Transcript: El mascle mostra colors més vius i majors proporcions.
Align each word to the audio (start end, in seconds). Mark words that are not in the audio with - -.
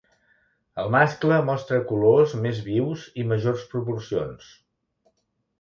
El 0.83 0.87
mascle 0.95 1.37
mostra 1.49 1.79
colors 1.91 2.35
més 2.47 2.63
vius 2.71 3.05
i 3.25 3.27
majors 3.33 3.69
proporcions. 3.75 4.53